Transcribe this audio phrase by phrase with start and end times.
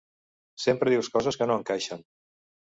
[0.63, 2.03] Sempre dius coses que no encaixen!